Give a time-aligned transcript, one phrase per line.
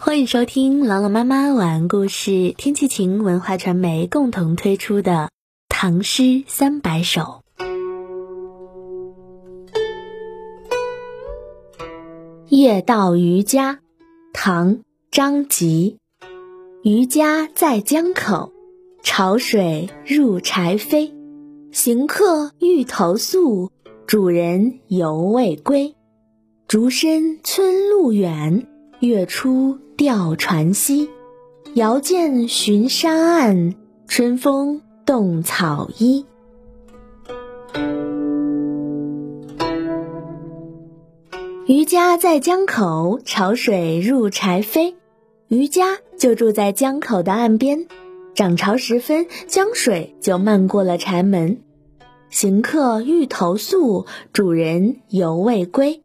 [0.00, 5.12] 欢迎收听朗朗妈妈晚安故事，天气晴文化传媒共同推出的
[5.68, 7.42] 《唐诗三百首》。
[12.48, 13.80] 夜到渔家，
[14.32, 14.76] 唐·
[15.10, 15.98] 张籍。
[16.84, 18.52] 渔家在江口，
[19.02, 21.12] 潮水入柴扉。
[21.72, 23.72] 行客欲投宿，
[24.06, 25.96] 主人犹未归。
[26.68, 28.68] 竹深村路远，
[29.00, 31.10] 月出钓船西。
[31.74, 33.74] 遥见寻沙岸，
[34.06, 36.24] 春风动草衣。
[41.66, 44.94] 渔家在江口，潮水入柴扉。
[45.48, 47.88] 渔家就住在江口的岸边，
[48.36, 51.58] 涨潮时分，江水就漫过了柴门。
[52.30, 56.04] 行客欲投宿，主人犹未归。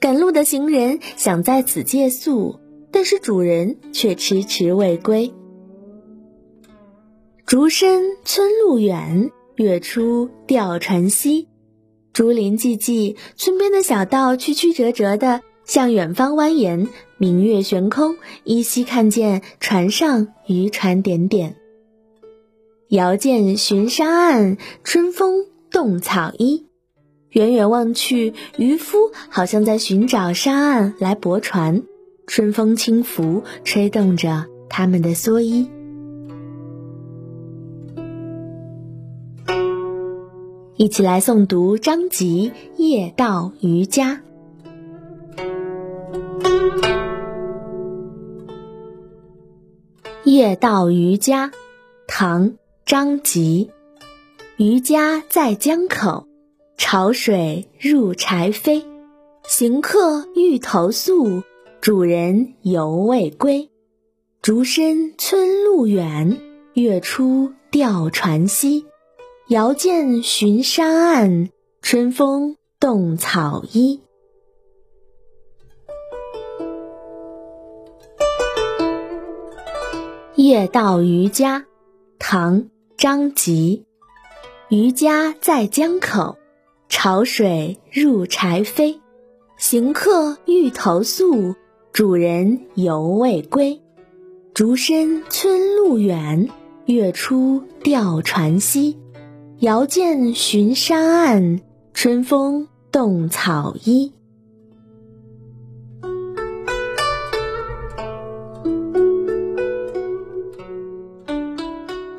[0.00, 2.59] 赶路的行人想在此借宿。
[2.92, 5.32] 但是主人却迟迟未归。
[7.46, 11.48] 竹深村路远，月出钓船西。
[12.12, 21.56] 竹林寂寂，村边的小道曲曲折折的向远方蜿蜒，明月悬空，依稀看见船上渔船点点。
[22.88, 26.66] 遥见寻沙岸，春风动草衣。
[27.30, 28.98] 远远望去，渔夫
[29.28, 31.84] 好像在寻找沙岸来泊船。
[32.32, 35.68] 春风轻拂，吹动着他们的蓑衣。
[40.76, 44.22] 一起来诵读张籍《夜到渔家》。
[50.22, 51.50] 夜到渔家，
[52.06, 52.50] 唐·
[52.86, 53.72] 张籍。
[54.56, 56.28] 渔家在江口，
[56.76, 58.84] 潮水入柴扉。
[59.48, 61.42] 行客欲投宿。
[61.80, 63.70] 主人犹未归，
[64.42, 66.38] 竹深村路远，
[66.74, 68.84] 月出钓船西。
[69.48, 71.48] 遥见寻沙岸，
[71.80, 74.02] 春风动草衣。
[80.34, 81.64] 夜到渔家，
[82.18, 82.60] 唐·
[82.98, 83.86] 张籍。
[84.68, 86.36] 渔家在江口，
[86.90, 89.00] 潮水入柴扉。
[89.56, 91.54] 行客欲投宿。
[91.92, 93.80] 主人犹未归，
[94.54, 96.48] 竹深村路远，
[96.86, 98.96] 月出钓船西。
[99.58, 101.60] 遥见寻沙岸，
[101.92, 104.12] 春风动草衣。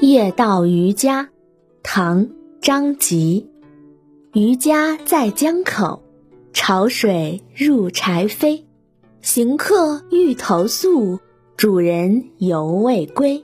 [0.00, 1.30] 夜到渔家，
[1.82, 2.26] 唐·
[2.60, 3.50] 张籍。
[4.34, 6.02] 渔家在江口，
[6.52, 8.62] 潮水入柴扉。
[9.24, 11.18] 行客欲投宿，
[11.56, 13.42] 主人犹未归。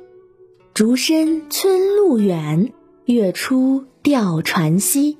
[0.74, 2.70] 竹深村路远，
[3.06, 5.16] 月出钓船西。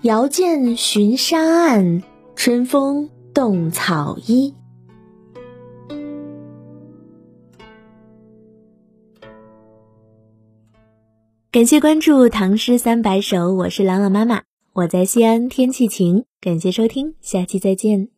[0.00, 2.02] 遥见寻沙岸，
[2.34, 4.52] 春风动草衣。
[11.52, 14.42] 感谢关注《唐诗三百首》，我是朗朗妈妈，
[14.72, 16.24] 我在西安，天气晴。
[16.40, 18.11] 感谢收听，下期再见。